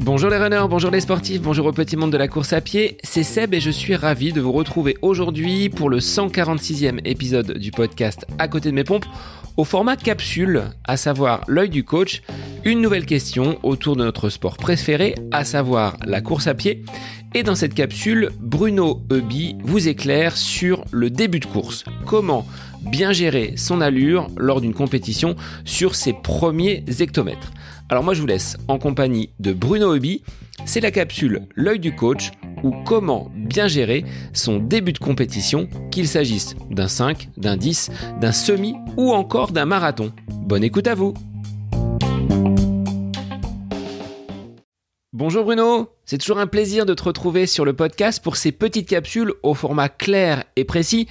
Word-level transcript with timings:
Bonjour 0.00 0.28
les 0.28 0.36
runners, 0.36 0.66
bonjour 0.68 0.90
les 0.90 1.00
sportifs, 1.00 1.40
bonjour 1.40 1.66
au 1.66 1.72
petit 1.72 1.96
monde 1.96 2.12
de 2.12 2.18
la 2.18 2.28
course 2.28 2.52
à 2.52 2.60
pied, 2.60 2.98
c'est 3.02 3.22
Seb 3.22 3.54
et 3.54 3.60
je 3.60 3.70
suis 3.70 3.96
ravi 3.96 4.32
de 4.32 4.40
vous 4.40 4.52
retrouver 4.52 4.96
aujourd'hui 5.00 5.70
pour 5.70 5.88
le 5.88 5.98
146e 5.98 7.00
épisode 7.04 7.58
du 7.58 7.70
podcast 7.70 8.26
À 8.38 8.46
côté 8.46 8.70
de 8.70 8.74
mes 8.74 8.84
pompes 8.84 9.06
au 9.56 9.64
format 9.64 9.96
capsule, 9.96 10.64
à 10.84 10.96
savoir 10.96 11.42
l'œil 11.46 11.70
du 11.70 11.84
coach, 11.84 12.22
une 12.64 12.80
nouvelle 12.80 13.06
question 13.06 13.58
autour 13.62 13.96
de 13.96 14.04
notre 14.04 14.28
sport 14.28 14.56
préféré, 14.56 15.14
à 15.32 15.44
savoir 15.44 15.96
la 16.04 16.20
course 16.20 16.48
à 16.48 16.54
pied. 16.54 16.84
Et 17.34 17.42
dans 17.42 17.54
cette 17.54 17.74
capsule, 17.74 18.30
Bruno 18.40 19.02
Eubi 19.10 19.56
vous 19.62 19.88
éclaire 19.88 20.36
sur 20.36 20.84
le 20.92 21.10
début 21.10 21.40
de 21.40 21.46
course. 21.46 21.84
Comment 22.06 22.46
bien 22.90 23.12
gérer 23.12 23.54
son 23.56 23.80
allure 23.80 24.28
lors 24.36 24.60
d'une 24.60 24.74
compétition 24.74 25.36
sur 25.64 25.94
ses 25.94 26.12
premiers 26.12 26.84
hectomètres. 26.98 27.52
Alors 27.88 28.04
moi 28.04 28.14
je 28.14 28.20
vous 28.20 28.26
laisse 28.26 28.56
en 28.68 28.78
compagnie 28.78 29.30
de 29.40 29.52
Bruno 29.52 29.94
Hobby. 29.94 30.22
C'est 30.64 30.80
la 30.80 30.90
capsule 30.90 31.42
L'œil 31.54 31.80
du 31.80 31.94
coach 31.94 32.30
ou 32.62 32.72
comment 32.84 33.30
bien 33.34 33.68
gérer 33.68 34.04
son 34.32 34.58
début 34.58 34.92
de 34.92 34.98
compétition, 34.98 35.68
qu'il 35.90 36.08
s'agisse 36.08 36.56
d'un 36.70 36.88
5, 36.88 37.28
d'un 37.36 37.56
10, 37.56 37.90
d'un 38.20 38.32
semi 38.32 38.74
ou 38.96 39.12
encore 39.12 39.52
d'un 39.52 39.66
marathon. 39.66 40.12
Bonne 40.30 40.64
écoute 40.64 40.86
à 40.86 40.94
vous 40.94 41.14
Bonjour 45.16 45.44
Bruno, 45.44 45.90
c'est 46.06 46.18
toujours 46.18 46.40
un 46.40 46.48
plaisir 46.48 46.86
de 46.86 46.92
te 46.92 47.04
retrouver 47.04 47.46
sur 47.46 47.64
le 47.64 47.72
podcast 47.72 48.20
pour 48.20 48.34
ces 48.34 48.50
petites 48.50 48.88
capsules 48.88 49.32
au 49.44 49.54
format 49.54 49.88
clair 49.88 50.42
et 50.56 50.64
précis. 50.64 51.06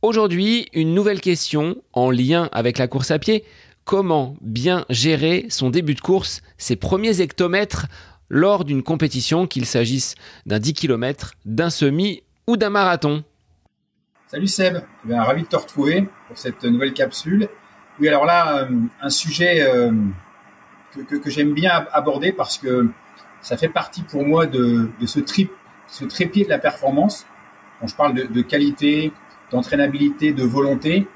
Aujourd'hui, 0.00 0.68
une 0.74 0.94
nouvelle 0.94 1.20
question 1.20 1.82
en 1.92 2.12
lien 2.12 2.48
avec 2.52 2.78
la 2.78 2.86
course 2.86 3.10
à 3.10 3.18
pied 3.18 3.44
comment 3.84 4.36
bien 4.40 4.84
gérer 4.90 5.46
son 5.48 5.70
début 5.70 5.94
de 5.94 6.00
course, 6.00 6.40
ses 6.56 6.76
premiers 6.76 7.20
hectomètres 7.20 7.86
lors 8.28 8.64
d'une 8.64 8.84
compétition, 8.84 9.48
qu'il 9.48 9.66
s'agisse 9.66 10.14
d'un 10.46 10.60
10 10.60 10.74
km, 10.74 11.32
d'un 11.46 11.70
semi 11.70 12.22
ou 12.46 12.56
d'un 12.56 12.70
marathon? 12.70 13.24
Salut 14.28 14.46
Seb, 14.46 14.82
eh 15.08 15.14
ravi 15.14 15.42
de 15.42 15.48
te 15.48 15.56
retrouver 15.56 16.06
pour 16.28 16.38
cette 16.38 16.62
nouvelle 16.62 16.92
capsule. 16.92 17.48
Oui, 17.98 18.06
alors 18.06 18.24
là, 18.24 18.58
euh, 18.58 18.70
un 19.00 19.10
sujet 19.10 19.62
euh, 19.62 19.90
que, 21.08 21.28
j'aime 21.28 21.54
bien 21.54 21.88
aborder 21.92 22.30
parce 22.30 22.56
que 22.56 22.88
ça 23.40 23.56
fait 23.56 23.68
partie 23.68 24.02
pour 24.02 24.24
moi 24.24 24.46
de, 24.46 24.90
ce, 25.06 25.18
trip, 25.18 25.50
ce 25.88 26.04
trépied 26.04 26.44
de 26.44 26.50
la 26.50 26.58
performance. 26.58 27.26
Quand 27.80 27.88
je 27.88 27.96
parle 27.96 28.14
de 28.14 28.42
qualité, 28.42 29.12
d'entraînabilité, 29.50 30.32
de 30.32 30.44
volonté, 30.44 31.06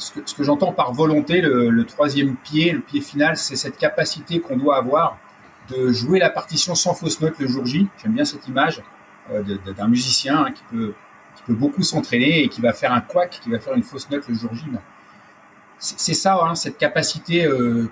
ce 0.00 0.34
que, 0.34 0.42
j'entends 0.42 0.72
par 0.72 0.92
volonté, 0.92 1.40
le, 1.40 1.84
troisième 1.84 2.36
pied, 2.36 2.72
le 2.72 2.80
pied 2.80 3.00
final, 3.00 3.36
c'est 3.36 3.56
cette 3.56 3.76
capacité 3.76 4.40
qu'on 4.40 4.56
doit 4.56 4.76
avoir 4.76 5.18
de 5.68 5.92
jouer 5.92 6.18
la 6.18 6.30
partition 6.30 6.74
sans 6.74 6.94
fausse 6.94 7.20
note 7.20 7.38
le 7.38 7.46
jour 7.46 7.66
J. 7.66 7.86
J'aime 8.02 8.12
bien 8.12 8.24
cette 8.24 8.48
image 8.48 8.82
euh, 9.30 9.42
d'un 9.76 9.88
musicien 9.88 10.46
hein, 10.46 10.52
qui, 10.52 10.62
peut, 10.70 10.94
beaucoup 11.48 11.82
s'entraîner 11.82 12.44
et 12.44 12.48
qui 12.48 12.60
va 12.60 12.72
faire 12.72 12.92
un 12.92 13.00
quack, 13.00 13.40
qui 13.42 13.50
va 13.50 13.58
faire 13.58 13.74
une 13.74 13.82
fausse 13.82 14.08
note 14.08 14.26
le 14.28 14.34
jour 14.34 14.54
J. 14.54 14.66
C'est 15.78 16.14
ça, 16.14 16.38
hein, 16.44 16.54
cette 16.54 16.78
capacité 16.78 17.44
euh, 17.44 17.90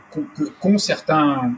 qu'ont 0.60 0.78
certains, 0.78 1.52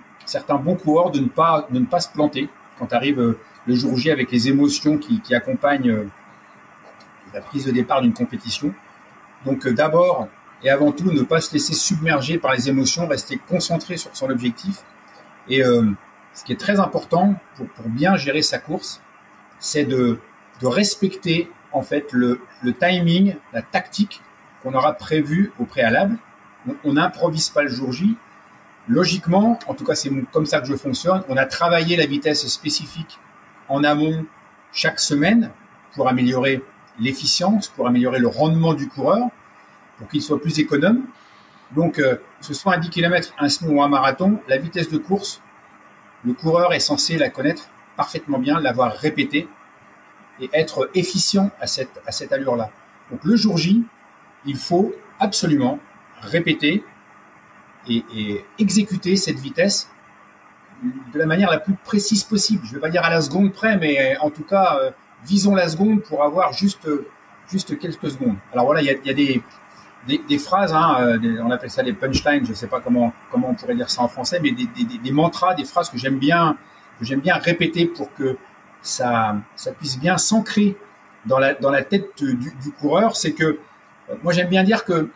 bons 0.63 0.77
coureurs 0.77 1.11
de 1.11 1.21
ne 1.21 1.29
pas, 1.29 1.67
se 2.01 2.09
planter 2.09 2.49
quand 2.79 2.93
arrive 2.93 3.21
euh, 3.21 3.39
le 3.67 3.75
jour 3.75 3.97
J 3.97 4.11
avec 4.11 4.31
les 4.31 4.49
émotions 4.49 4.99
qui 4.99 5.35
accompagnent 5.35 6.09
la 7.35 7.41
prise 7.41 7.67
de 7.67 7.71
départ 7.71 8.03
d'une 8.03 8.13
compétition. 8.13 8.73
Donc 9.45 9.67
d'abord, 9.69 10.29
et 10.63 10.71
avant 10.71 10.93
tout 10.93 11.11
ne 11.11 11.23
pas 11.23 11.41
se 11.41 11.53
laisser 11.53 11.75
submerger 11.75 12.39
par 12.39 12.53
les 12.53 12.69
émotions, 12.69 13.07
rester 13.07 13.39
concentré 13.49 13.97
sur 13.97 14.15
son 14.15 14.29
objectif. 14.31 14.83
Et 15.49 15.65
euh, 15.65 15.91
ce 16.35 16.45
qui 16.45 16.53
est 16.53 16.61
très 16.61 16.79
important 16.81 17.35
pour, 17.57 17.67
pour 17.69 17.89
bien 17.89 18.17
gérer 18.17 18.43
sa 18.43 18.59
course, 18.59 19.01
c'est 19.59 19.85
de, 19.85 20.19
de, 20.61 20.67
respecter 20.67 21.51
en 21.73 21.83
fait 21.83 22.13
le, 22.13 22.41
le 22.63 22.73
timing, 22.73 23.37
la 23.53 23.63
tactique 23.63 24.21
qu'on 24.63 24.75
aura 24.75 24.93
prévu 24.93 25.53
au 25.59 25.65
préalable. 25.65 26.17
On 26.85 26.95
n'improvise 26.95 27.49
pas 27.49 27.63
le 27.63 27.71
jour 27.71 27.93
J. 27.93 28.17
Logiquement, 28.89 29.59
en 29.67 29.75
tout 29.75 29.85
cas 29.85 29.95
c'est 29.95 30.11
comme 30.33 30.47
ça 30.47 30.61
que 30.61 30.67
je 30.67 30.75
fonctionne, 30.75 31.23
on 31.29 31.37
a 31.37 31.47
travaillé 31.47 31.97
la 31.97 32.07
vitesse 32.07 32.47
spécifique 32.49 33.19
en 33.69 33.85
amont 33.85 34.27
chaque 34.73 35.01
semaine 35.01 35.51
pour 35.95 36.09
améliorer 36.09 36.63
l'efficience, 37.01 37.69
pour 37.69 37.87
améliorer 37.87 38.19
le 38.19 38.29
rendement 38.29 38.75
du 38.75 38.89
coureur 38.89 39.29
pour 39.99 40.09
qu'il 40.09 40.23
soit 40.23 40.41
plus 40.41 40.59
économe. 40.59 41.05
Donc, 41.75 41.99
euh, 41.99 42.17
que 42.17 42.47
ce 42.47 42.55
soit 42.55 42.75
un 42.75 42.79
10 42.79 42.91
km, 42.91 43.35
un 43.39 43.49
semi 43.49 43.73
ou 43.73 43.83
un 43.83 43.89
marathon, 43.89 44.41
la 44.49 44.57
vitesse 44.57 44.89
de 44.91 44.99
course, 44.99 45.41
le 46.25 46.33
coureur 46.33 46.73
est 46.73 46.81
censé 46.81 47.17
la 47.17 47.31
connaître 47.31 47.69
parfaitement 47.97 48.39
bien, 48.39 48.61
l'avoir 48.61 48.93
répétée 48.93 49.49
et 50.41 50.51
être 50.53 50.91
efficient 50.95 51.51
à 51.61 51.67
cette, 51.67 52.01
à 52.07 52.13
cette 52.13 52.33
allure-là. 52.33 52.71
Donc, 53.11 53.21
le 53.25 53.37
jour 53.37 53.57
J, 53.57 53.85
il 54.47 54.57
faut 54.57 54.95
absolument 55.19 55.79
répéter 56.23 56.83
et, 57.89 58.45
exécuter 58.59 59.17
cette 59.17 59.39
vitesse 59.39 59.91
de 61.13 61.19
la 61.19 61.27
manière 61.27 61.51
la 61.51 61.59
plus 61.59 61.75
précise 61.75 62.25
possible. 62.25 62.63
Je 62.65 62.71
ne 62.71 62.75
vais 62.77 62.81
pas 62.81 62.91
dire 62.91 63.05
à 63.05 63.11
la 63.11 63.21
seconde 63.21 63.53
près, 63.53 63.77
mais 63.77 64.17
en 64.19 64.31
tout 64.31 64.45
cas, 64.45 64.79
euh, 64.81 64.91
visons 65.25 65.55
la 65.55 65.69
seconde 65.69 66.03
pour 66.03 66.23
avoir 66.23 66.53
juste, 66.53 66.89
quelques 67.79 68.11
secondes. 68.11 68.37
Alors 68.53 68.67
voilà, 68.67 68.83
il 68.83 68.87
y 68.87 69.11
a, 69.11 69.15
des, 70.29 70.39
phrases, 70.39 70.73
hein, 70.73 70.97
euh, 71.01 71.43
on 71.43 71.51
appelle 71.51 71.71
ça 71.71 71.83
des 71.83 71.93
punchlines, 71.93 72.45
je 72.45 72.51
ne 72.51 72.55
sais 72.55 72.67
pas 72.67 72.81
comment, 72.81 73.13
on 73.33 73.55
pourrait 73.55 73.75
dire 73.75 73.91
ça 73.91 74.03
en 74.03 74.09
français, 74.09 74.41
mais 74.43 74.53
des, 74.53 75.13
mantras, 75.13 75.55
des 75.55 75.65
phrases 75.65 75.91
que 75.91 75.99
j'aime 75.99 76.19
bien, 76.19 76.57
répéter 77.41 77.87
pour 77.87 78.13
que 78.15 78.37
ça, 78.83 79.37
puisse 79.79 79.99
bien 79.99 80.17
s'ancrer 80.17 80.77
dans 81.27 81.39
la, 81.39 81.83
tête 81.83 82.23
du, 82.23 82.73
coureur. 82.79 83.17
C'est 83.17 83.33
que 83.33 83.45
euh, 83.45 84.15
moi 84.23 84.33
j'aime 84.33 84.49
bien 84.49 84.65
dire 84.65 84.85
que, 84.85 85.11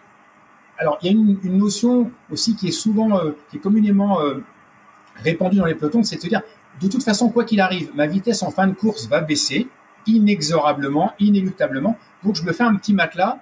alors 0.76 0.98
il 1.02 1.06
y 1.06 1.08
a 1.08 1.12
une, 1.12 1.38
une 1.44 1.58
notion 1.58 2.10
aussi 2.30 2.56
qui 2.56 2.68
est 2.68 2.72
souvent, 2.72 3.18
euh, 3.18 3.30
qui 3.48 3.56
est 3.56 3.60
communément 3.60 4.18
répandue 5.16 5.56
dans 5.56 5.66
les 5.66 5.74
pelotons, 5.74 6.02
c'est 6.02 6.16
de 6.16 6.20
se 6.20 6.26
dire, 6.26 6.42
de 6.80 6.88
toute 6.88 7.02
façon, 7.02 7.30
quoi 7.30 7.44
qu'il 7.44 7.60
arrive, 7.60 7.90
ma 7.94 8.06
vitesse 8.06 8.42
en 8.42 8.50
fin 8.50 8.66
de 8.66 8.74
course 8.74 9.06
va 9.06 9.20
baisser 9.20 9.68
inexorablement, 10.06 11.12
inéluctablement. 11.18 11.98
Donc 12.22 12.36
je 12.36 12.42
me 12.42 12.52
fais 12.52 12.64
un 12.64 12.74
petit 12.76 12.94
matelas 12.94 13.38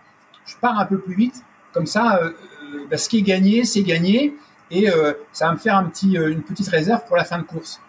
je 0.46 0.56
pars 0.56 0.78
un 0.78 0.86
peu 0.86 0.98
plus 0.98 1.14
vite. 1.14 1.44
Comme 1.72 1.86
ça, 1.86 2.16
euh, 2.16 2.30
euh, 2.74 2.86
bah, 2.90 2.98
ce 2.98 3.08
qui 3.08 3.18
est 3.18 3.22
gagné, 3.22 3.64
c'est 3.64 3.82
gagné. 3.82 4.36
Et 4.70 4.90
euh, 4.90 5.12
ça 5.32 5.46
va 5.46 5.52
me 5.52 5.58
faire 5.58 5.76
un 5.76 5.84
petit, 5.84 6.14
une 6.14 6.42
petite 6.42 6.68
réserve 6.68 7.04
pour 7.06 7.16
la 7.16 7.24
fin 7.24 7.38
de 7.38 7.44
course. 7.44 7.80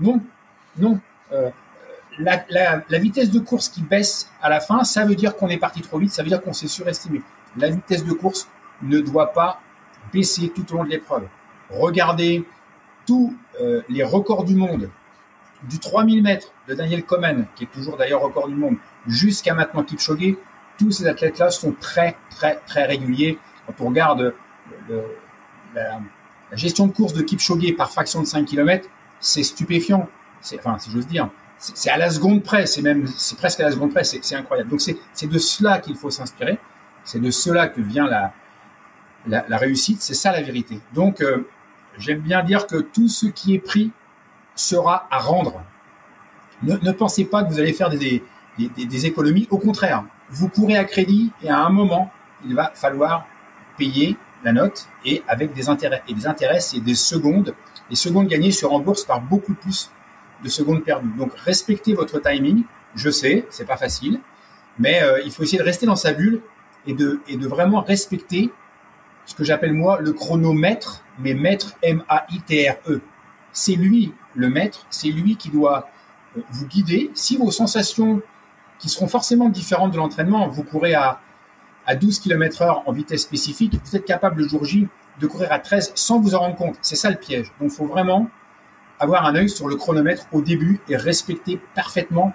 Non, 0.00 0.20
non. 0.78 0.98
La, 2.18 2.98
vitesse 2.98 3.30
de 3.30 3.38
course 3.38 3.68
qui 3.68 3.82
baisse 3.82 4.30
à 4.42 4.48
la 4.48 4.60
fin, 4.60 4.84
ça 4.84 5.04
veut 5.04 5.14
dire 5.14 5.36
qu'on 5.36 5.48
est 5.48 5.58
parti 5.58 5.80
trop 5.80 5.98
vite, 5.98 6.10
ça 6.10 6.22
veut 6.22 6.28
dire 6.28 6.40
qu'on 6.40 6.52
s'est 6.52 6.68
surestimé. 6.68 7.22
La 7.56 7.70
vitesse 7.70 8.04
de 8.04 8.12
course 8.12 8.48
ne 8.82 9.00
doit 9.00 9.32
pas 9.32 9.60
baisser 10.12 10.48
tout 10.48 10.72
au 10.72 10.78
long 10.78 10.84
de 10.84 10.90
l'épreuve. 10.90 11.26
Regardez 11.70 12.44
tous 13.06 13.36
les 13.88 14.02
records 14.02 14.44
du 14.44 14.56
monde, 14.56 14.90
du 15.68 15.78
3000 15.78 16.22
mètres 16.22 16.48
de 16.68 16.74
Daniel 16.74 17.04
Coman, 17.04 17.46
qui 17.54 17.64
est 17.64 17.72
toujours 17.72 17.96
d'ailleurs 17.96 18.20
record 18.20 18.48
du 18.48 18.54
monde, 18.54 18.76
jusqu'à 19.06 19.54
maintenant 19.54 19.82
Kipchoge, 19.82 20.36
tous 20.78 20.90
ces 20.90 21.06
athlètes-là 21.06 21.50
sont 21.50 21.72
très, 21.72 22.16
très, 22.30 22.56
très 22.66 22.84
réguliers. 22.84 23.38
Quand 23.66 23.84
on 23.84 23.88
regarde 23.88 24.34
la, 25.74 26.00
gestion 26.52 26.86
de 26.86 26.92
course 26.92 27.12
de 27.12 27.22
Kipchoge 27.22 27.74
par 27.76 27.90
fraction 27.90 28.20
de 28.20 28.26
5 28.26 28.44
km, 28.44 28.88
c'est 29.20 29.42
stupéfiant. 29.42 30.08
Enfin, 30.56 30.78
si 30.78 30.90
j'ose 30.90 31.06
dire, 31.06 31.30
c'est 31.58 31.90
à 31.90 31.96
la 31.96 32.10
seconde 32.10 32.42
près, 32.42 32.66
c'est 32.66 32.82
même, 32.82 33.06
c'est 33.06 33.38
presque 33.38 33.60
à 33.60 33.64
la 33.64 33.72
seconde 33.72 33.92
près, 33.92 34.04
c'est 34.04 34.34
incroyable. 34.34 34.70
Donc 34.70 34.80
c'est 34.80 35.26
de 35.26 35.38
cela 35.38 35.78
qu'il 35.78 35.96
faut 35.96 36.10
s'inspirer. 36.10 36.58
C'est 37.04 37.20
de 37.20 37.30
cela 37.30 37.68
que 37.68 37.80
vient 37.80 38.06
la, 38.06 38.32
la, 39.26 39.56
réussite. 39.58 40.00
C'est 40.00 40.14
ça 40.14 40.32
la 40.32 40.42
vérité. 40.42 40.80
Donc, 40.94 41.20
euh, 41.20 41.46
j'aime 41.98 42.20
bien 42.20 42.42
dire 42.42 42.66
que 42.66 42.76
tout 42.76 43.08
ce 43.08 43.26
qui 43.26 43.54
est 43.54 43.58
pris 43.58 43.92
sera 44.54 45.06
à 45.10 45.18
rendre. 45.18 45.62
Ne, 46.62 46.92
pensez 46.92 47.24
pas 47.24 47.42
que 47.44 47.50
vous 47.50 47.58
allez 47.58 47.72
faire 47.72 47.90
des 47.90 48.22
économies. 49.06 49.46
Au 49.50 49.58
contraire, 49.58 50.04
vous 50.30 50.48
courez 50.48 50.76
à 50.76 50.84
crédit 50.84 51.30
et 51.42 51.48
à 51.48 51.58
un 51.58 51.70
moment, 51.70 52.10
il 52.46 52.54
va 52.54 52.70
falloir 52.74 53.26
payer 53.76 54.16
la 54.44 54.52
note 54.52 54.88
et 55.04 55.22
avec 55.28 55.52
des 55.52 55.68
intérêts. 55.68 56.02
Et 56.08 56.14
des 56.14 56.26
intérêts, 56.26 56.60
c'est 56.60 56.80
des 56.80 56.94
secondes. 56.94 57.54
Les 57.90 57.96
secondes 57.96 58.28
gagnées 58.28 58.52
se 58.52 58.66
remboursent 58.66 59.04
par 59.04 59.20
beaucoup 59.20 59.54
plus 59.54 59.90
de 60.42 60.48
secondes 60.48 60.84
perdues. 60.84 61.12
Donc, 61.16 61.32
respectez 61.36 61.94
votre 61.94 62.20
timing. 62.20 62.64
Je 62.94 63.10
sais, 63.10 63.46
c'est 63.50 63.66
pas 63.66 63.76
facile, 63.76 64.20
mais 64.78 65.02
euh, 65.02 65.20
il 65.24 65.32
faut 65.32 65.42
essayer 65.42 65.58
de 65.58 65.64
rester 65.64 65.86
dans 65.86 65.96
sa 65.96 66.12
bulle 66.12 66.40
et 66.86 66.94
de, 66.94 67.20
et 67.26 67.36
de 67.36 67.48
vraiment 67.48 67.80
respecter 67.80 68.52
ce 69.26 69.34
que 69.34 69.42
j'appelle 69.42 69.72
moi 69.72 69.98
le 70.00 70.12
chronomètre, 70.12 71.02
mais 71.18 71.34
maître 71.34 71.74
M-A-I-T-R-E. 71.82 73.00
C'est 73.52 73.74
lui 73.74 74.12
le 74.34 74.48
maître, 74.48 74.86
c'est 74.90 75.08
lui 75.08 75.36
qui 75.36 75.50
doit 75.50 75.88
euh, 76.36 76.40
vous 76.50 76.66
guider. 76.66 77.10
Si 77.14 77.36
vos 77.36 77.50
sensations 77.50 78.22
qui 78.78 78.88
seront 78.88 79.08
forcément 79.08 79.48
différentes 79.48 79.92
de 79.92 79.96
l'entraînement. 79.96 80.48
Vous 80.48 80.62
courez 80.62 80.94
à, 80.94 81.20
à 81.86 81.96
12 81.96 82.18
km 82.18 82.62
heure 82.62 82.82
en 82.86 82.92
vitesse 82.92 83.22
spécifique, 83.22 83.74
vous 83.82 83.96
êtes 83.96 84.04
capable 84.04 84.42
le 84.42 84.48
jour 84.48 84.64
J 84.64 84.88
de 85.20 85.26
courir 85.26 85.52
à 85.52 85.58
13 85.58 85.92
sans 85.94 86.20
vous 86.20 86.34
en 86.34 86.40
rendre 86.40 86.56
compte. 86.56 86.76
C'est 86.82 86.96
ça 86.96 87.10
le 87.10 87.16
piège. 87.16 87.46
Donc, 87.60 87.70
il 87.70 87.74
faut 87.74 87.86
vraiment 87.86 88.28
avoir 88.98 89.26
un 89.26 89.34
œil 89.36 89.48
sur 89.48 89.68
le 89.68 89.76
chronomètre 89.76 90.26
au 90.32 90.40
début 90.40 90.80
et 90.88 90.96
respecter 90.96 91.60
parfaitement 91.74 92.32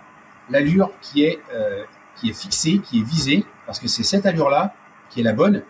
l'allure 0.49 0.91
qui 1.01 1.23
est 1.23 1.39
euh, 1.53 1.83
qui 2.15 2.29
est 2.29 2.33
fixée, 2.33 2.79
qui 2.79 2.99
est 2.99 3.03
visée, 3.03 3.45
parce 3.65 3.79
que 3.79 3.87
c'est 3.87 4.03
cette 4.03 4.25
allure-là 4.25 4.73
qui 5.09 5.21
est 5.21 5.23
la 5.23 5.31
bonne. 5.31 5.63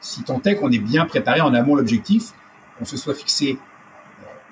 Si 0.00 0.24
tant 0.24 0.40
est 0.42 0.56
qu'on 0.56 0.72
est 0.72 0.78
bien 0.78 1.06
préparé 1.06 1.40
en 1.40 1.54
amont 1.54 1.76
l'objectif, 1.76 2.32
qu'on 2.78 2.84
se 2.84 2.96
soit 2.96 3.14
fixé 3.14 3.58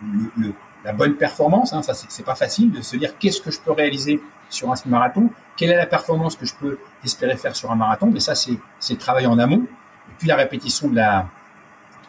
euh, 0.02 0.52
la 0.84 0.92
bonne 0.92 1.16
performance, 1.16 1.72
hein, 1.72 1.82
ça 1.82 1.94
c'est 1.94 2.24
pas 2.24 2.34
facile 2.34 2.70
de 2.70 2.80
se 2.80 2.96
dire 2.96 3.18
qu'est-ce 3.18 3.40
que 3.40 3.50
je 3.50 3.60
peux 3.60 3.72
réaliser 3.72 4.20
sur 4.48 4.70
un 4.70 4.74
marathon, 4.86 5.30
quelle 5.56 5.70
est 5.70 5.76
la 5.76 5.86
performance 5.86 6.36
que 6.36 6.46
je 6.46 6.54
peux 6.54 6.78
espérer 7.04 7.36
faire 7.36 7.56
sur 7.56 7.70
un 7.70 7.76
marathon, 7.76 8.10
mais 8.12 8.20
ça 8.20 8.34
c'est 8.34 8.58
le 8.90 8.96
travail 8.96 9.26
en 9.26 9.38
amont, 9.38 9.64
et 9.64 10.14
puis 10.18 10.28
la 10.28 10.36
répétition 10.36 10.88
de 10.88 10.96
la, 10.96 11.28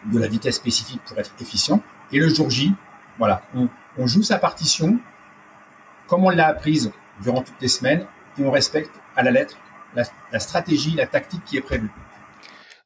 de 0.05 0.19
la 0.19 0.27
vitesse 0.27 0.55
spécifique 0.55 1.01
pour 1.05 1.17
être 1.17 1.31
efficient, 1.39 1.81
et 2.11 2.19
le 2.19 2.29
jour 2.29 2.49
J, 2.49 2.73
voilà, 3.17 3.41
on, 3.55 3.67
on 3.97 4.05
joue 4.05 4.21
sa 4.21 4.37
partition 4.37 4.99
comme 6.07 6.23
on 6.23 6.29
l'a 6.29 6.47
apprise 6.47 6.91
durant 7.21 7.41
toutes 7.41 7.61
les 7.61 7.67
semaines, 7.67 8.05
et 8.37 8.45
on 8.45 8.51
respecte 8.51 8.91
à 9.15 9.23
la 9.23 9.31
lettre 9.31 9.57
la, 10.31 10.39
stratégie, 10.39 10.91
la 10.91 11.07
tactique 11.07 11.43
qui 11.45 11.57
est 11.57 11.61
prévue. 11.61 11.91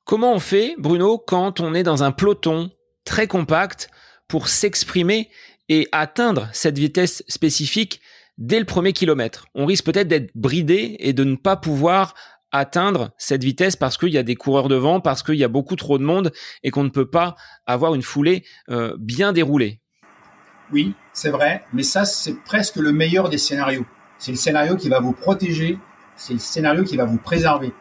Comment 0.06 0.34
on 0.34 0.40
fait, 0.40 0.76
Bruno, 0.78 1.18
quand 1.18 1.60
on 1.60 1.74
est 1.74 1.84
dans 1.84 2.04
un 2.04 2.12
peloton 2.12 2.72
très 3.06 3.28
compact 3.28 3.90
pour 4.32 4.48
s'exprimer 4.48 5.30
et 5.68 5.90
atteindre 5.92 6.48
cette 6.54 6.80
vitesse 6.80 7.22
spécifique 7.28 8.00
dès 8.38 8.60
le 8.60 8.66
premier 8.66 8.94
kilomètre 8.94 9.48
On 9.56 9.66
risque 9.66 9.84
peut-être 9.84 10.08
d'être 10.08 10.32
bridé 10.36 10.96
et 11.00 11.12
de 11.12 11.26
ne 11.26 11.36
pas 11.36 11.58
pouvoir 11.58 12.14
atteindre 12.54 13.12
cette 13.18 13.44
vitesse 13.44 13.76
parce 13.76 13.98
qu'il 13.98 14.08
y 14.08 14.18
a 14.18 14.24
des 14.24 14.36
coureurs 14.36 14.70
devant, 14.70 15.02
parce 15.02 15.22
qu'il 15.22 15.36
y 15.36 15.44
a 15.44 15.50
beaucoup 15.50 15.76
trop 15.76 15.98
de 15.98 16.06
monde 16.06 16.32
et 16.64 16.72
qu'on 16.72 16.86
ne 16.86 16.90
peut 16.90 17.10
pas 17.10 17.36
avoir 17.66 17.94
une 17.94 18.04
foulée 18.04 18.46
euh, 18.70 18.96
bien 18.98 19.34
déroulée. 19.34 19.82
Oui, 20.72 20.94
c'est 21.12 21.30
vrai, 21.30 21.66
mais 21.74 21.84
ça, 21.84 22.06
c'est 22.06 22.42
presque 22.46 22.78
le 22.78 22.94
meilleur 22.94 23.28
des 23.28 23.38
scénarios. 23.38 23.86
C'est 24.18 24.32
le 24.32 24.38
scénario 24.38 24.78
qui 24.78 24.88
va 24.88 25.02
vous 25.02 25.12
protéger, 25.12 25.78
c'est 26.16 26.32
le 26.32 26.40
scénario 26.40 26.86
qui 26.86 26.96
va 26.96 27.04
vous 27.04 27.18
préserver. 27.18 27.74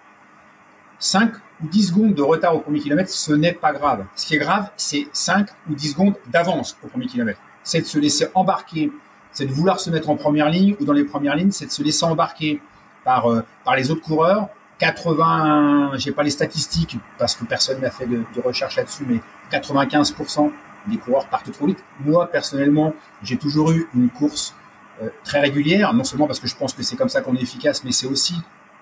5 0.98 1.32
ou 1.36 1.38
10 1.62 1.88
secondes 1.88 2.14
de 2.14 2.22
retard 2.22 2.54
au 2.54 2.60
premier 2.60 2.80
kilomètre, 2.80 3.10
ce 3.10 3.32
n'est 3.32 3.52
pas 3.52 3.72
grave. 3.72 4.04
Ce 4.16 4.26
qui 4.26 4.34
est 4.34 4.38
grave, 4.38 4.70
c'est 4.76 5.08
5 5.12 5.48
ou 5.68 5.74
10 5.74 5.92
secondes 5.92 6.14
d'avance 6.28 6.76
au 6.82 6.88
premier 6.88 7.06
kilomètre. 7.06 7.40
C'est 7.62 7.80
de 7.80 7.86
se 7.86 7.98
laisser 7.98 8.28
embarquer, 8.34 8.90
c'est 9.32 9.46
de 9.46 9.52
vouloir 9.52 9.80
se 9.80 9.90
mettre 9.90 10.10
en 10.10 10.16
première 10.16 10.48
ligne 10.48 10.76
ou 10.80 10.84
dans 10.84 10.92
les 10.92 11.04
premières 11.04 11.36
lignes, 11.36 11.50
c'est 11.50 11.66
de 11.66 11.70
se 11.70 11.82
laisser 11.82 12.04
embarquer 12.04 12.60
par, 13.04 13.30
euh, 13.30 13.44
par 13.64 13.76
les 13.76 13.90
autres 13.90 14.02
coureurs. 14.02 14.48
80, 14.78 15.92
j'ai 15.96 16.10
pas 16.10 16.22
les 16.22 16.30
statistiques 16.30 16.96
parce 17.18 17.34
que 17.34 17.44
personne 17.44 17.80
n'a 17.80 17.90
fait 17.90 18.06
de, 18.06 18.22
de 18.34 18.40
recherche 18.42 18.76
là-dessus, 18.76 19.04
mais 19.06 19.20
95% 19.52 20.50
des 20.86 20.96
coureurs 20.96 21.26
partent 21.26 21.52
trop 21.52 21.66
vite. 21.66 21.84
Moi, 22.00 22.26
personnellement, 22.30 22.94
j'ai 23.22 23.36
toujours 23.36 23.72
eu 23.72 23.86
une 23.94 24.08
course 24.08 24.54
euh, 25.02 25.08
très 25.24 25.40
régulière, 25.40 25.92
non 25.92 26.04
seulement 26.04 26.26
parce 26.26 26.40
que 26.40 26.48
je 26.48 26.56
pense 26.56 26.72
que 26.72 26.82
c'est 26.82 26.96
comme 26.96 27.08
ça 27.08 27.20
qu'on 27.20 27.34
est 27.36 27.42
efficace, 27.42 27.84
mais 27.84 27.92
c'est 27.92 28.06
aussi 28.06 28.34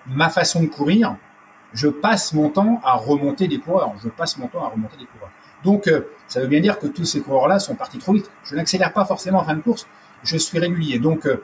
ma 0.07 0.29
façon 0.31 0.63
de 0.63 0.67
courir. 0.67 1.17
Je 1.73 1.89
passe 1.89 2.33
mon 2.33 2.49
temps 2.51 2.81
à 2.85 2.95
remonter 2.95 3.49
des 3.49 3.59
coureurs. 3.59 3.93
Je 4.03 4.09
passe 4.09 4.39
mon 4.39 4.49
temps 4.49 4.65
à 4.65 4.69
remonter 4.69 4.97
des 4.97 5.07
coureurs. 5.07 5.31
Donc, 5.65 5.89
euh, 5.89 6.03
ça 6.29 6.41
veut 6.41 6.47
bien 6.47 6.61
dire 6.61 6.79
que 6.79 6.87
tous 6.87 7.05
ces 7.05 7.21
coureurs-là 7.21 7.59
sont 7.59 7.75
partis 7.75 7.99
trop 7.99 8.13
vite. 8.13 8.31
Je 8.45 8.55
n'accélère 8.55 8.93
pas 8.93 9.05
forcément 9.05 9.41
en 9.41 9.45
fin 9.45 9.55
de 9.55 9.61
course. 9.61 9.87
Je 10.23 10.37
suis 10.37 10.59
régulier. 10.59 10.99
Donc, 10.99 11.27
euh, 11.27 11.43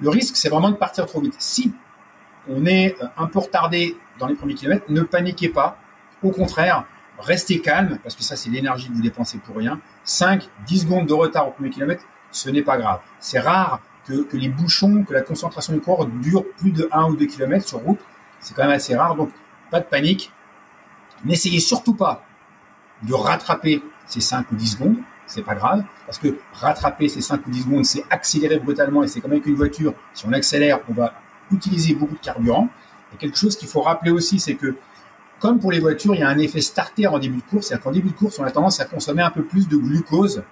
le 0.00 0.08
risque, 0.08 0.36
c'est 0.36 0.48
vraiment 0.48 0.70
de 0.70 0.76
partir 0.76 1.06
trop 1.06 1.20
vite. 1.20 1.34
Si 1.38 1.72
on 2.48 2.64
est 2.66 2.96
un 3.16 3.26
peu 3.26 3.38
retardé 3.38 3.96
dans 4.18 4.26
les 4.26 4.34
premiers 4.34 4.54
kilomètres, 4.54 4.86
ne 4.88 5.02
paniquez 5.02 5.48
pas. 5.48 5.76
Au 6.22 6.30
contraire, 6.30 6.84
restez 7.18 7.60
calme, 7.60 7.98
parce 8.02 8.14
que 8.14 8.22
ça, 8.22 8.36
c'est 8.36 8.50
l'énergie 8.50 8.88
que 8.88 8.94
vous 8.94 9.02
dépensez 9.02 9.38
pour 9.38 9.56
rien. 9.56 9.80
5, 10.04 10.48
10 10.66 10.82
secondes 10.82 11.06
de 11.06 11.12
retard 11.12 11.48
au 11.48 11.50
premier 11.50 11.70
kilomètre, 11.70 12.04
ce 12.30 12.48
n'est 12.50 12.62
pas 12.62 12.78
grave. 12.78 13.00
C'est 13.18 13.40
rare 13.40 13.80
que, 14.06 14.36
les 14.36 14.48
bouchons, 14.48 15.04
que 15.04 15.12
la 15.12 15.22
concentration 15.22 15.72
du 15.72 15.80
corps 15.80 16.06
dure 16.06 16.44
plus 16.56 16.72
de 16.72 16.88
1 16.90 17.04
ou 17.10 17.16
2 17.16 17.26
km 17.26 17.66
sur 17.66 17.78
route. 17.78 18.00
C'est 18.40 18.54
quand 18.54 18.62
même 18.62 18.72
assez 18.72 18.96
rare, 18.96 19.14
donc 19.14 19.30
pas 19.70 19.80
de 19.80 19.84
panique. 19.84 20.32
N'essayez 21.24 21.60
surtout 21.60 21.94
pas 21.94 22.24
de 23.02 23.14
rattraper 23.14 23.82
ces 24.06 24.20
5 24.20 24.50
ou 24.52 24.56
10 24.56 24.66
secondes, 24.72 24.96
c'est 25.26 25.42
pas 25.42 25.54
grave, 25.54 25.84
parce 26.06 26.18
que 26.18 26.38
rattraper 26.52 27.08
ces 27.08 27.20
5 27.20 27.46
ou 27.46 27.50
10 27.50 27.62
secondes, 27.62 27.84
c'est 27.84 28.04
accélérer 28.10 28.58
brutalement, 28.58 29.02
et 29.02 29.08
c'est 29.08 29.20
comme 29.20 29.32
avec 29.32 29.46
une 29.46 29.54
voiture, 29.54 29.94
si 30.12 30.26
on 30.26 30.32
accélère, 30.32 30.80
on 30.88 30.92
va 30.92 31.14
utiliser 31.52 31.94
beaucoup 31.94 32.14
de 32.14 32.20
carburant. 32.20 32.68
Et 33.14 33.16
quelque 33.16 33.38
chose 33.38 33.56
qu'il 33.56 33.68
faut 33.68 33.80
rappeler 33.80 34.10
aussi, 34.10 34.40
c'est 34.40 34.54
que 34.54 34.76
comme 35.38 35.58
pour 35.58 35.72
les 35.72 35.80
voitures, 35.80 36.14
il 36.14 36.20
y 36.20 36.22
a 36.22 36.28
un 36.28 36.38
effet 36.38 36.60
starter 36.60 37.06
en 37.06 37.18
début 37.18 37.38
de 37.38 37.42
course, 37.42 37.68
c'est-à-dire 37.68 37.84
qu'en 37.84 37.92
début 37.92 38.10
de 38.10 38.14
course, 38.14 38.38
on 38.38 38.44
a 38.44 38.50
tendance 38.50 38.78
à 38.80 38.84
consommer 38.84 39.22
un 39.22 39.30
peu 39.30 39.42
plus 39.42 39.68
de 39.68 39.76
glucose, 39.76 40.42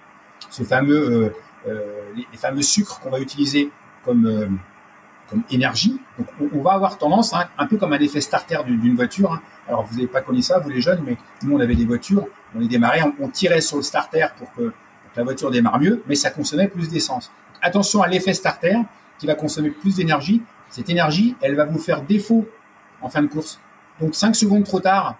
ce 0.49 0.63
fameux 0.63 0.97
euh, 0.97 1.29
euh, 1.67 2.11
les, 2.15 2.37
fameux 2.37 2.61
sucres 2.61 2.99
qu'on 2.99 3.11
va 3.11 3.19
utiliser 3.19 3.69
comme, 4.03 4.25
euh, 4.25 4.47
comme 5.29 5.43
énergie. 5.51 5.99
Donc 6.17 6.27
on, 6.53 6.61
va 6.61 6.71
avoir 6.71 6.97
tendance, 6.97 7.33
hein, 7.33 7.47
un 7.57 7.67
peu 7.67 7.77
comme 7.77 7.93
un 7.93 7.99
effet 7.99 8.21
starter 8.21 8.59
d'une 8.65 8.95
voiture. 8.95 9.33
Hein. 9.33 9.41
Alors 9.67 9.83
vous 9.83 9.95
n'avez 9.95 10.07
pas 10.07 10.21
connu 10.21 10.41
ça, 10.41 10.59
vous 10.59 10.69
les 10.69 10.81
jeunes, 10.81 11.01
mais 11.05 11.17
nous 11.43 11.55
on 11.55 11.59
avait 11.59 11.75
des 11.75 11.85
voitures, 11.85 12.25
on 12.55 12.59
les 12.59 12.67
démarrait, 12.67 13.01
on, 13.19 13.29
tirait 13.29 13.61
sur 13.61 13.77
le 13.77 13.83
starter 13.83 14.25
pour 14.37 14.51
que, 14.53 14.73
la 15.15 15.23
voiture 15.23 15.51
démarre 15.51 15.79
mieux, 15.79 16.01
mais 16.07 16.15
ça 16.15 16.29
consommait 16.29 16.67
plus 16.67 16.87
d'essence. 16.87 17.31
Attention 17.61 18.01
à 18.01 18.07
l'effet 18.07 18.33
starter 18.33 18.77
qui 19.17 19.27
va 19.27 19.35
consommer 19.35 19.69
plus 19.69 19.95
d'énergie. 19.95 20.41
Cette 20.69 20.89
énergie, 20.89 21.35
elle 21.41 21.55
va 21.55 21.65
vous 21.65 21.79
faire 21.79 22.03
défaut 22.03 22.47
en 23.01 23.09
fin 23.09 23.21
de 23.21 23.27
course. 23.27 23.59
Donc 23.99 24.15
5 24.15 24.35
secondes 24.35 24.63
trop 24.63 24.79
tard 24.79 25.17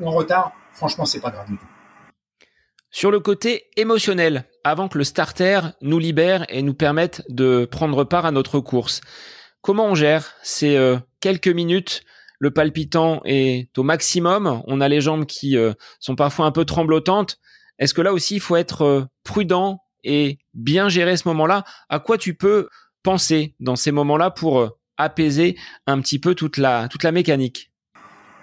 ou 0.00 0.08
en 0.08 0.12
retard, 0.12 0.52
franchement, 0.72 1.04
c'est 1.04 1.20
pas 1.20 1.30
grave 1.30 1.48
du 1.48 1.58
tout. 1.58 1.66
Sur 2.90 3.10
le 3.10 3.20
côté 3.20 3.64
émotionnel, 3.76 4.44
avant 4.64 4.88
que 4.88 4.98
le 4.98 5.04
starter 5.04 5.60
nous 5.80 5.98
libère 5.98 6.44
et 6.50 6.62
nous 6.62 6.74
permette 6.74 7.22
de 7.30 7.64
prendre 7.64 8.04
part 8.04 8.26
à 8.26 8.32
notre 8.32 8.60
course, 8.60 9.00
comment 9.62 9.86
on 9.86 9.94
gère 9.94 10.34
ces 10.42 10.76
euh, 10.76 10.98
quelques 11.20 11.48
minutes 11.48 12.02
Le 12.38 12.50
palpitant 12.50 13.22
est 13.24 13.76
au 13.78 13.82
maximum, 13.82 14.62
on 14.66 14.80
a 14.80 14.88
les 14.88 15.00
jambes 15.00 15.24
qui 15.24 15.56
euh, 15.56 15.72
sont 16.00 16.16
parfois 16.16 16.44
un 16.44 16.52
peu 16.52 16.64
tremblotantes. 16.64 17.38
Est-ce 17.78 17.94
que 17.94 18.02
là 18.02 18.12
aussi 18.12 18.34
il 18.34 18.40
faut 18.40 18.56
être 18.56 18.82
euh, 18.82 19.04
prudent 19.24 19.82
et 20.04 20.38
bien 20.52 20.88
gérer 20.88 21.16
ce 21.16 21.26
moment-là? 21.28 21.64
À 21.88 22.00
quoi 22.00 22.18
tu 22.18 22.34
peux 22.34 22.68
penser 23.02 23.54
dans 23.60 23.76
ces 23.76 23.92
moments-là 23.92 24.30
pour 24.30 24.68
apaiser 24.98 25.56
un 25.86 26.00
petit 26.00 26.18
peu 26.18 26.34
toute 26.34 26.56
la, 26.58 26.88
toute 26.88 27.04
la 27.04 27.12
mécanique? 27.12 27.72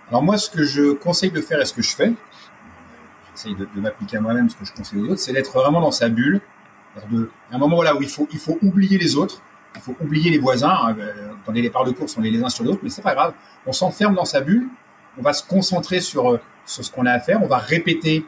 Alors 0.10 0.24
moi, 0.24 0.38
ce 0.38 0.50
que 0.50 0.64
je 0.64 0.94
conseille 0.94 1.32
de 1.32 1.40
faire 1.40 1.62
et 1.62 1.66
ce 1.66 1.74
que 1.74 1.84
je 1.84 1.96
fais, 1.96 2.14
j'essaye 3.36 3.56
de, 3.56 3.68
m'appliquer 3.76 4.18
à 4.18 4.22
moi-même 4.22 4.50
ce 4.50 4.56
que 4.56 4.66
je 4.66 4.74
conseille 4.74 5.00
aux 5.00 5.10
autres, 5.10 5.20
c'est 5.20 5.34
d'être 5.34 5.52
vraiment 5.52 5.82
dans 5.82 5.92
sa 5.92 6.10
bulle. 6.10 6.42
De, 7.12 7.30
un 7.52 7.58
moment 7.60 7.84
là 7.84 7.96
où 7.96 8.02
il 8.02 8.10
faut, 8.10 8.28
il 8.32 8.40
faut 8.40 8.58
oublier 8.62 8.98
les 8.98 9.16
autres, 9.16 9.42
il 9.76 9.82
faut 9.82 9.96
oublier 10.00 10.32
les 10.32 10.38
voisins. 10.38 10.70
Hein, 10.84 10.96
euh, 11.00 11.30
dans 11.46 11.54
les 11.54 11.62
départs 11.62 11.86
de 11.86 11.92
course, 11.92 12.18
on 12.18 12.24
est 12.24 12.30
les 12.30 12.44
uns 12.44 12.50
sur 12.50 12.64
les 12.64 12.72
autres, 12.72 12.82
mais 12.84 12.90
c'est 12.90 13.02
pas 13.02 13.16
grave. 13.16 13.34
On 13.66 13.74
s'enferme 13.74 14.16
dans 14.16 14.26
sa 14.26 14.42
bulle, 14.42 14.68
on 15.18 15.22
va 15.22 15.34
se 15.34 15.46
concentrer 15.48 16.02
sur, 16.02 16.32
euh, 16.32 16.40
ce 16.66 16.90
qu'on 16.92 17.06
a 17.06 17.12
à 17.12 17.20
faire, 17.20 17.42
on 17.44 17.48
va 17.48 17.58
répéter 17.58 18.26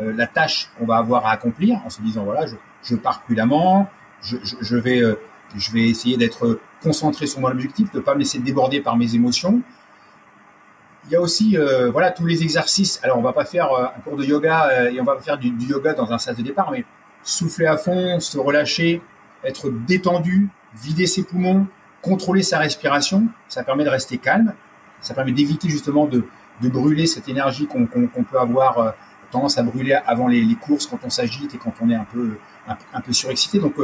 euh, 0.00 0.12
la 0.12 0.26
tâche 0.26 0.70
qu'on 0.78 0.86
va 0.86 0.96
avoir 0.96 1.26
à 1.26 1.32
accomplir 1.32 1.80
en 1.84 1.90
se 1.90 2.00
disant 2.02 2.24
voilà, 2.24 2.46
je, 2.82 2.96
pars 2.96 3.22
prudemment, 3.22 3.88
je, 4.22 4.36
je, 4.60 4.76
vais, 4.76 5.16
essayer 5.74 6.16
d'être 6.16 6.58
concentré 6.82 7.26
sur 7.26 7.40
mon 7.40 7.48
objectif, 7.48 7.90
de 7.92 7.98
ne 7.98 8.02
pas 8.02 8.14
me 8.14 8.20
laisser 8.20 8.38
déborder 8.38 8.80
par 8.80 8.96
mes 8.96 9.14
émotions. 9.14 9.62
Il 11.06 11.12
y 11.12 11.16
a 11.16 11.20
aussi 11.20 11.56
voilà 11.92 12.10
tous 12.10 12.24
les 12.24 12.42
exercices. 12.42 12.98
Alors 13.02 13.18
on 13.18 13.22
va 13.22 13.34
pas 13.34 13.44
faire 13.44 13.68
un 13.74 14.00
cours 14.00 14.16
de 14.16 14.24
yoga 14.24 14.90
et 14.90 14.98
on 15.00 15.04
va 15.04 15.16
pas 15.16 15.20
faire 15.20 15.36
du, 15.36 15.52
yoga 15.68 15.92
dans 15.92 16.10
un 16.12 16.18
sas 16.18 16.34
de 16.34 16.42
départ, 16.42 16.70
mais 16.70 16.84
souffler 17.22 17.66
à 17.66 17.76
fond, 17.76 18.20
se 18.20 18.38
relâcher, 18.38 19.02
être 19.44 19.70
détendu, 19.70 20.48
vider 20.82 21.06
ses 21.06 21.24
poumons, 21.24 21.66
contrôler 22.02 22.42
sa 22.42 22.58
respiration, 22.58 23.26
ça 23.48 23.62
permet 23.62 23.84
de 23.84 23.90
rester 23.90 24.18
calme, 24.18 24.54
ça 25.00 25.14
permet 25.14 25.32
d'éviter 25.32 25.68
justement 25.68 26.06
de, 26.06 26.24
de, 26.60 26.68
brûler 26.68 27.06
cette 27.06 27.28
énergie 27.28 27.66
qu'on 27.66 27.86
peut 27.86 28.38
avoir 28.38 28.94
tendance 29.30 29.58
à 29.58 29.62
brûler 29.62 29.94
avant 30.06 30.28
les, 30.28 30.42
les 30.42 30.54
courses 30.54 30.86
quand 30.86 31.00
on 31.04 31.10
s'agite 31.10 31.54
et 31.54 31.58
quand 31.58 31.74
on 31.80 31.90
est 31.90 31.94
un 31.94 32.04
peu 32.04 32.38
un, 32.68 33.00
peu 33.00 33.12
surexcité. 33.12 33.58
Donc 33.58 33.74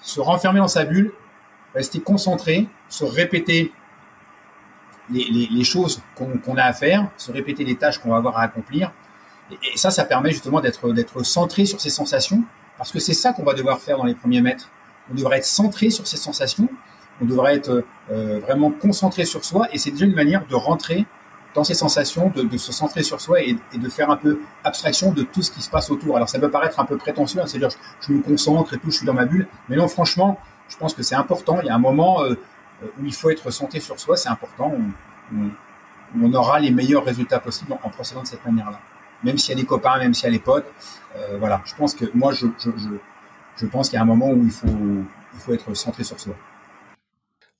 se 0.00 0.20
renfermer 0.20 0.60
dans 0.60 0.68
sa 0.68 0.84
bulle, 0.84 1.12
rester 1.74 2.00
concentré, 2.00 2.68
se 2.88 3.04
répéter 3.04 3.72
les, 5.10 5.64
choses 5.64 6.02
qu'on 6.14 6.56
a 6.56 6.62
à 6.62 6.72
faire, 6.72 7.08
se 7.16 7.32
répéter 7.32 7.64
les 7.64 7.76
tâches 7.76 7.98
qu'on 7.98 8.10
va 8.10 8.16
avoir 8.16 8.38
à 8.38 8.42
accomplir. 8.42 8.92
Et, 9.50 9.76
ça, 9.76 9.90
ça 9.90 10.04
permet 10.04 10.30
justement 10.30 10.60
d'être 10.60 11.24
centré 11.24 11.64
sur 11.64 11.80
ses 11.80 11.90
sensations, 11.90 12.44
parce 12.78 12.92
que 12.92 12.98
c'est 12.98 13.14
ça 13.14 13.32
qu'on 13.32 13.42
va 13.42 13.54
devoir 13.54 13.80
faire 13.80 13.96
dans 13.96 14.04
les 14.04 14.14
premiers 14.14 14.40
mètres. 14.40 14.70
On 15.10 15.14
devrait 15.14 15.38
être 15.38 15.44
centré 15.44 15.90
sur 15.90 16.06
ses 16.06 16.16
sensations, 16.16 16.68
on 17.20 17.24
devrait 17.24 17.56
être 17.56 17.84
euh, 18.10 18.38
vraiment 18.40 18.70
concentré 18.70 19.24
sur 19.24 19.44
soi, 19.44 19.68
et 19.72 19.78
c'est 19.78 19.90
déjà 19.90 20.06
une 20.06 20.14
manière 20.14 20.46
de 20.46 20.54
rentrer 20.54 21.06
dans 21.54 21.64
ses 21.64 21.74
sensations, 21.74 22.32
de, 22.34 22.56
se 22.56 22.72
centrer 22.72 23.02
sur 23.02 23.20
soi 23.20 23.42
et, 23.42 23.56
de 23.74 23.88
faire 23.88 24.10
un 24.10 24.16
peu 24.16 24.38
abstraction 24.62 25.12
de 25.12 25.22
tout 25.22 25.42
ce 25.42 25.50
qui 25.50 25.62
se 25.62 25.68
passe 25.68 25.90
autour. 25.90 26.16
Alors 26.16 26.28
ça 26.28 26.38
peut 26.38 26.50
paraître 26.50 26.78
un 26.78 26.84
peu 26.84 26.96
prétentieux, 26.96 27.40
hein, 27.40 27.46
c'est-à-dire 27.46 27.70
je, 28.00 28.12
me 28.12 28.22
concentre 28.22 28.74
et 28.74 28.78
tout, 28.78 28.90
je 28.90 28.98
suis 28.98 29.06
dans 29.06 29.14
ma 29.14 29.24
bulle, 29.24 29.48
mais 29.68 29.76
non, 29.76 29.88
franchement, 29.88 30.38
je 30.68 30.76
pense 30.76 30.94
que 30.94 31.02
c'est 31.02 31.16
important. 31.16 31.58
Il 31.60 31.66
y 31.66 31.70
a 31.70 31.74
un 31.74 31.80
moment, 31.80 32.22
euh, 32.22 32.34
euh, 32.84 32.86
où 33.00 33.04
il 33.04 33.12
faut 33.12 33.30
être 33.30 33.50
centré 33.50 33.80
sur 33.80 33.98
soi, 33.98 34.16
c'est 34.16 34.28
important. 34.28 34.72
On, 35.34 35.50
on, 36.22 36.32
aura 36.34 36.60
les 36.60 36.70
meilleurs 36.70 37.04
résultats 37.04 37.40
possibles 37.40 37.76
en, 37.82 37.88
procédant 37.90 38.22
de 38.22 38.28
cette 38.28 38.44
manière-là. 38.44 38.78
même 39.24 39.36
s'il 39.36 39.56
y 39.56 39.58
a 39.58 39.60
des 39.60 39.66
copains, 39.66 39.98
même 39.98 40.14
s'il 40.14 40.26
y 40.26 40.28
a 40.28 40.32
des 40.32 40.42
potes. 40.42 40.66
voilà, 41.38 41.62
je 41.64 41.74
pense 41.74 41.94
que 41.94 42.04
moi, 42.14 42.32
je, 42.32 42.46
je 43.56 43.66
pense 43.66 43.88
qu'il 43.88 43.96
y 43.96 43.98
a 43.98 44.02
un 44.02 44.06
moment 44.06 44.30
où 44.30 44.42
il 44.42 44.50
faut, 44.50 44.68
il 44.68 45.38
faut 45.38 45.52
être 45.52 45.74
centré 45.74 46.04
sur 46.04 46.18
soi. 46.18 46.34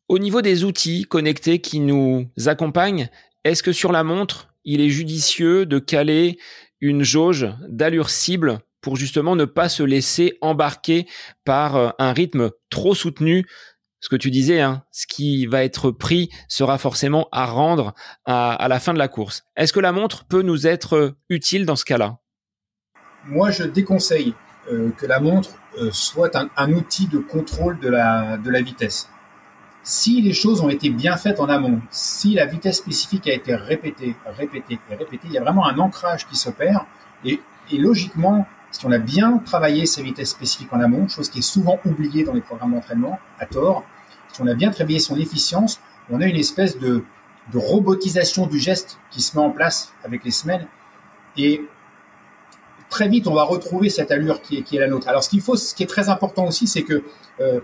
Au 0.09 0.19
niveau 0.19 0.43
des 0.43 0.65
outils 0.65 1.05
connectés 1.05 1.61
qui 1.61 1.79
nous 1.79 2.29
accompagnent, 2.47 3.09
est-ce 3.45 3.63
que 3.63 3.73
sur 3.73 3.93
la 3.93 4.03
montre, 4.03 4.53
il 4.65 4.81
est 4.81 4.91
judicieux 4.91 5.67
de 5.67 5.79
caler 5.79 6.39
une 6.81 7.03
jauge 7.03 7.49
d'allure 7.69 8.11
cible 8.11 8.61
pour 8.81 8.97
justement 8.97 9.37
ne 9.37 9.45
pas 9.45 9.69
se 9.69 9.83
laisser 9.83 10.37
embarquer 10.41 11.07
par 11.45 11.77
euh, 11.77 11.91
un 11.99 12.13
rythme 12.13 12.51
trop 12.71 12.95
soutenu? 12.95 13.47
Ce 14.01 14.09
que 14.09 14.17
tu 14.17 14.31
disais, 14.31 14.61
hein, 14.61 14.83
ce 14.91 15.07
qui 15.07 15.47
va 15.47 15.63
être 15.63 15.91
pris 15.91 16.31
sera 16.49 16.79
forcément 16.79 17.29
à 17.33 17.45
rendre 17.45 17.95
à, 18.25 18.67
la 18.69 18.81
fin 18.81 18.95
de 18.95 18.99
la 18.99 19.09
course. 19.09 19.45
Est-ce 19.57 19.75
que 19.75 19.81
la 19.81 19.93
montre 19.93 20.25
peut 20.25 20.43
nous 20.43 20.67
être 20.67 20.97
euh, 20.97 21.17
utile 21.29 21.67
dans 21.67 21.77
ce 21.77 21.85
cas-là? 21.85 22.19
Moi, 23.27 23.51
je 23.51 23.65
déconseille 23.65 24.35
que 24.97 25.07
la 25.07 25.21
montre 25.21 25.51
soit 25.91 26.37
un, 26.57 26.73
outil 26.73 27.09
de 27.09 27.19
contrôle 27.19 27.79
de 27.81 27.89
la, 27.89 28.37
de 28.37 28.51
la 28.51 28.61
vitesse 28.61 29.09
si 29.83 30.21
les 30.21 30.33
choses 30.33 30.61
ont 30.61 30.69
été 30.69 30.91
bien 30.91 31.17
faites 31.17 31.41
en 31.41 31.49
amont, 31.49 31.81
si 31.91 32.35
la 32.35 32.47
vitesse 32.47 32.79
spécifique 32.79 33.27
a 33.29 33.33
été 33.33 33.55
répétée, 33.55 34.15
répétée 34.37 34.79
et 34.91 34.95
répétée, 34.95 35.27
il 35.27 35.33
y 35.33 35.39
a 35.39 35.43
vraiment 35.43 35.67
un 35.67 35.79
ancrage 35.79 36.27
qui 36.27 36.37
s'opère. 36.37 36.87
Et, 37.25 37.41
et, 37.71 37.79
logiquement, 37.79 38.47
si 38.71 38.85
on 38.87 38.93
a 38.93 38.99
bien 38.99 39.39
travaillé 39.39 39.87
ces 39.87 40.03
vitesses 40.03 40.31
spécifiques 40.31 40.73
en 40.73 40.81
amont, 40.81 41.09
chose 41.09 41.29
qui 41.29 41.39
est 41.39 41.43
souvent 41.43 41.79
oubliée 41.85 42.25
dans 42.25 42.35
les 42.35 42.41
programmes 42.41 42.75
d'entraînement, 42.75 43.19
à 43.39 43.47
tort, 43.47 43.85
si 44.33 44.41
on 44.43 44.47
a 44.47 44.55
bien 44.55 44.71
travaillé 44.71 44.99
son 44.99 45.17
efficience, 45.17 45.81
on 46.11 46.21
a 46.21 46.27
une 46.27 46.37
espèce 46.37 46.79
de, 46.79 47.05
de 47.53 47.59
robotisation 47.59 48.47
du 48.47 48.59
geste 48.59 48.99
qui 49.11 49.23
se 49.23 49.37
met 49.37 49.43
en 49.43 49.51
place 49.51 49.93
avec 50.05 50.25
les 50.25 50.31
semaines. 50.31 50.67
Et 51.37 51.63
très 52.91 53.09
vite, 53.09 53.27
on 53.27 53.35
va 53.35 53.45
retrouver 53.45 53.89
cette 53.89 54.11
allure 54.11 54.43
qui 54.43 54.59
est, 54.59 54.63
qui 54.63 54.77
est 54.77 54.81
la 54.81 54.89
nôtre. 54.89 55.09
Alors, 55.09 55.25
ce 55.25 55.31
qu'il 55.31 55.41
faut, 55.41 55.57
ce 55.57 55.75
qui 55.75 55.83
est 55.83 55.87
très 55.87 56.11
important 56.11 56.47
aussi, 56.47 56.67
c'est 56.67 56.83
que 56.83 57.03
euh, 57.41 57.61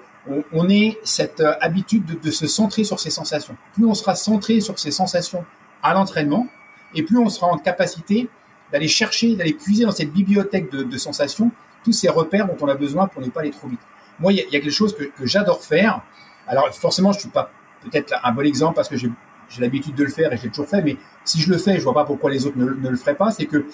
on, 0.52 0.68
ait 0.71 0.99
cette 1.04 1.40
euh, 1.40 1.52
habitude 1.61 2.06
de, 2.06 2.14
de, 2.14 2.30
se 2.30 2.47
centrer 2.47 2.85
sur 2.85 3.00
ses 3.00 3.11
sensations. 3.11 3.56
Plus 3.75 3.85
on 3.85 3.95
sera 3.95 4.14
centré 4.14 4.61
sur 4.61 4.78
ses 4.78 4.90
sensations 4.90 5.45
à 5.83 5.92
l'entraînement, 5.92 6.47
et 6.95 7.02
plus 7.02 7.18
on 7.18 7.28
sera 7.28 7.49
en 7.49 7.59
capacité 7.59 8.28
d'aller 8.73 8.88
chercher, 8.88 9.37
d'aller 9.37 9.52
puiser 9.52 9.85
dans 9.85 9.92
cette 9.92 10.12
bibliothèque 10.12 10.71
de, 10.71 10.83
de, 10.83 10.99
sensations 10.99 11.50
tous 11.85 11.92
ces 11.92 12.09
repères 12.09 12.47
dont 12.47 12.56
on 12.61 12.68
a 12.68 12.75
besoin 12.75 13.06
pour 13.06 13.21
ne 13.21 13.28
pas 13.28 13.40
aller 13.40 13.50
trop 13.50 13.68
vite. 13.68 13.80
Moi, 14.18 14.33
il 14.33 14.37
y, 14.37 14.40
a, 14.40 14.45
y 14.45 14.56
a 14.56 14.61
quelque 14.61 14.71
chose 14.71 14.97
que, 14.97 15.04
que 15.04 15.26
j'adore 15.26 15.62
faire. 15.62 16.02
Alors, 16.47 16.73
forcément, 16.75 17.12
je 17.12 17.21
suis 17.21 17.28
pas 17.28 17.50
peut-être 17.83 18.14
un 18.23 18.33
bon 18.33 18.47
exemple 18.47 18.75
parce 18.75 18.88
que 18.88 18.97
j'ai 18.97 19.11
l'habitude 19.59 19.95
de 19.95 20.04
le 20.04 20.11
faire 20.11 20.33
et 20.33 20.37
je 20.37 20.45
l'ai 20.45 20.49
toujours 20.49 20.68
fait, 20.68 20.83
mais 20.83 20.97
si 21.25 21.40
je 21.40 21.50
le 21.50 21.59
fais, 21.59 21.76
je 21.78 21.85
vois 21.85 21.95
pas 21.95 22.04
pourquoi 22.04 22.30
les 22.30 22.47
autres 22.47 22.59
ne, 22.59 22.64
ne 22.64 22.88
le 22.88 22.97
feraient 22.97 23.14
pas. 23.14 23.30
C'est 23.30 23.47
que 23.47 23.66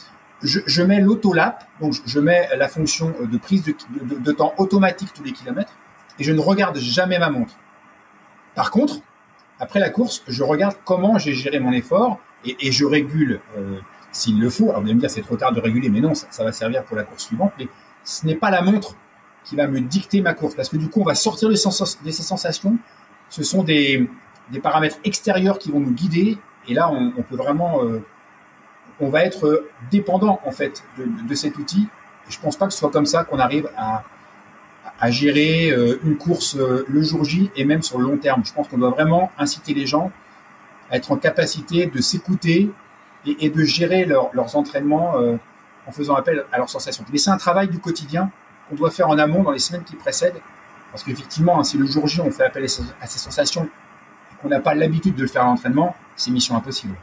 je, 0.43 0.61
je 0.67 0.83
mets 0.83 1.01
l'autolap, 1.01 1.65
donc 1.81 1.95
je 2.05 2.21
mets 2.21 2.49
la 2.57 2.69
fonction 2.69 3.15
de 3.21 3.39
prise 3.39 3.65
de, 3.65 4.33
temps 4.33 4.55
automatique 4.59 5.13
tous 5.15 5.23
les 5.23 5.33
kilomètres 5.33 5.73
et 6.19 6.25
je 6.25 6.33
ne 6.33 6.41
regarde 6.41 6.79
jamais 6.79 7.19
ma 7.19 7.31
montre. 7.31 7.55
Par 8.55 8.71
contre, 8.71 9.01
après 9.61 9.81
la 9.81 9.91
course, 9.91 10.23
je 10.27 10.43
regarde 10.43 10.77
comment 10.85 11.19
j'ai 11.19 11.35
géré 11.35 11.61
mon 11.61 11.73
effort 11.73 12.19
et, 12.45 12.73
je 12.73 12.85
régule 12.85 13.41
euh, 13.57 13.79
s'il 14.11 14.41
le 14.41 14.51
faut. 14.51 14.71
Alors 14.71 14.81
vous 14.81 14.87
allez 14.87 14.95
me 14.95 15.01
dire 15.01 15.11
c'est 15.11 15.23
trop 15.23 15.37
tard 15.37 15.53
de 15.53 15.61
réguler, 15.61 15.89
mais 15.89 16.01
non, 16.01 16.15
ça, 16.15 16.45
va 16.45 16.53
servir 16.53 16.85
pour 16.85 16.97
la 16.97 17.05
course 17.05 17.25
suivante. 17.25 17.53
Mais 17.59 17.69
ce 18.05 18.27
n'est 18.27 18.35
pas 18.35 18.51
la 18.51 18.63
montre 18.63 18.97
qui 19.45 19.57
va 19.57 19.67
me 19.69 19.81
dicter 19.81 20.21
ma 20.21 20.35
course 20.35 20.55
parce 20.55 20.69
que 20.69 20.77
du 20.77 20.89
coup 20.89 21.01
on 21.01 21.05
va 21.05 21.15
sortir 21.15 21.49
de, 21.49 21.55
ces 21.55 22.23
sensations. 22.23 22.77
Ce 23.29 23.43
sont 23.45 23.63
des, 23.63 24.09
paramètres 24.63 24.99
extérieurs 25.05 25.59
qui 25.59 25.71
vont 25.71 25.81
nous 25.81 25.93
guider 25.93 26.37
et 26.69 26.75
là 26.75 26.91
on, 26.91 27.13
on 27.17 27.23
peut 27.23 27.37
vraiment, 27.37 27.85
euh, 27.85 28.05
on 29.01 29.09
va 29.09 29.25
être 29.25 29.65
dépendant 29.91 30.41
en 30.45 30.51
fait 30.51 30.85
de, 30.99 31.35
cet 31.35 31.57
outil. 31.59 31.89
Et 32.29 32.33
je 32.33 32.39
pense 32.39 32.57
pas 32.57 32.67
que 32.67 32.73
ce 32.73 32.79
soit 32.79 32.91
comme 32.91 33.07
ça 33.07 33.25
qu'on 33.25 33.39
arrive 33.39 33.69
à 33.77 35.11
gérer 35.11 35.71
euh, 35.71 35.99
une 36.05 36.17
course 36.17 36.57
euh, 36.57 36.87
le 36.89 37.03
jour 37.03 37.25
J 37.25 37.51
et 37.57 37.65
même 37.65 37.83
sur 37.83 37.99
le 37.99 38.05
long 38.05 38.19
terme. 38.19 38.43
Je 38.45 38.53
pense 38.53 38.69
qu'on 38.69 38.79
doit 38.79 38.91
vraiment 38.91 39.33
inciter 39.37 39.75
les 39.75 39.85
gens 39.87 40.13
à 40.91 40.97
être 40.97 41.11
en 41.11 41.17
capacité 41.17 41.87
de 41.87 42.01
s'écouter 42.01 42.71
et, 43.27 43.51
de 43.51 43.65
gérer 43.65 44.05
leur, 44.05 44.31
leurs 44.33 44.57
entraînements 44.57 45.17
euh, 45.17 45.37
en 45.87 45.93
faisant 45.93 46.15
appel 46.15 46.45
à 46.53 46.59
leurs 46.59 46.71
sensations. 46.71 47.05
Mais 47.11 47.19
c'est 47.19 47.31
un 47.31 47.37
travail 47.37 47.69
du 47.69 47.79
quotidien 47.79 48.31
qu'on 48.69 48.77
doit 48.77 48.91
faire 48.91 49.09
en 49.09 49.19
amont 49.19 49.43
dans 49.43 49.51
les 49.51 49.59
semaines 49.59 49.85
qui 49.85 49.97
précèdent. 49.97 50.41
Parce 50.93 51.03
qu'effectivement, 51.03 51.59
hein, 51.59 51.65
si 51.65 51.79
le 51.79 51.87
jour 51.87 52.07
J, 52.07 52.21
on 52.21 52.31
fait 52.31 52.45
appel 52.45 52.65
à 52.65 53.07
ces 53.07 53.19
sensations 53.19 53.65
et 53.65 54.43
qu'on 54.43 54.49
n'a 54.49 54.61
pas 54.61 54.75
l'habitude 54.75 55.17
de 55.17 55.23
le 55.23 55.29
faire 55.29 55.43
à 55.43 55.47
l'entraînement, 55.47 55.97
c'est 56.15 56.31
mission 56.31 56.57
impossible. 56.57 56.95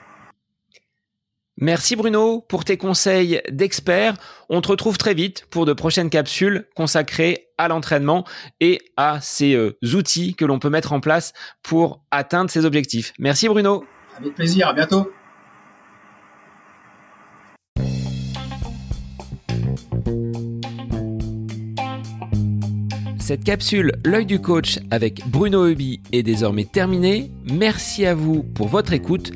Merci 1.61 1.97
Bruno 1.97 2.39
pour 2.39 2.63
tes 2.63 2.77
conseils 2.77 3.41
d'expert. 3.51 4.13
On 4.47 4.61
te 4.61 4.69
retrouve 4.69 4.97
très 4.97 5.13
vite 5.13 5.45
pour 5.49 5.65
de 5.65 5.73
prochaines 5.73 6.09
capsules 6.09 6.67
consacrées 6.73 7.49
à 7.57 7.67
l'entraînement 7.67 8.23
et 8.61 8.79
à 8.95 9.19
ces 9.21 9.55
euh, 9.55 9.77
outils 9.93 10.35
que 10.35 10.45
l'on 10.45 10.57
peut 10.57 10.69
mettre 10.69 10.93
en 10.93 11.01
place 11.01 11.33
pour 11.61 12.01
atteindre 12.11 12.49
ses 12.49 12.63
objectifs. 12.63 13.11
Merci 13.19 13.49
Bruno. 13.49 13.83
Avec 14.17 14.35
plaisir, 14.35 14.69
à 14.69 14.73
bientôt. 14.73 15.11
Cette 23.29 23.43
capsule 23.43 23.91
L'œil 24.05 24.25
du 24.25 24.41
coach 24.41 24.79
avec 24.89 25.21
Bruno 25.27 25.67
Hubi 25.67 26.01
est 26.11 26.23
désormais 26.23 26.65
terminée. 26.65 27.29
Merci 27.43 28.07
à 28.07 28.15
vous 28.15 28.41
pour 28.41 28.69
votre 28.69 28.91
écoute 28.91 29.31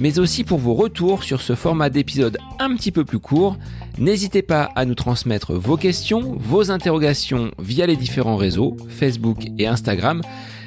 mais 0.00 0.18
aussi 0.18 0.42
pour 0.42 0.58
vos 0.58 0.74
retours 0.74 1.22
sur 1.22 1.40
ce 1.40 1.54
format 1.54 1.88
d'épisode 1.88 2.38
un 2.58 2.74
petit 2.74 2.90
peu 2.90 3.04
plus 3.04 3.20
court. 3.20 3.56
N'hésitez 3.98 4.42
pas 4.42 4.70
à 4.74 4.84
nous 4.84 4.96
transmettre 4.96 5.54
vos 5.54 5.76
questions, 5.76 6.34
vos 6.40 6.72
interrogations 6.72 7.52
via 7.60 7.86
les 7.86 7.94
différents 7.94 8.36
réseaux, 8.36 8.76
Facebook 8.88 9.46
et 9.58 9.68
Instagram. 9.68 10.22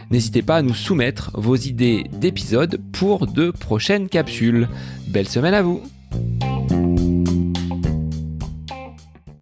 N'hésitez 0.10 0.42
pas 0.42 0.56
à 0.56 0.62
nous 0.62 0.74
soumettre 0.74 1.32
vos 1.34 1.58
idées 1.58 2.06
d'épisodes 2.14 2.80
pour 2.94 3.28
de 3.28 3.52
prochaines 3.52 4.08
capsules. 4.08 4.70
Belle 5.10 5.28
semaine 5.28 5.54
à 5.54 5.62
vous 5.62 5.84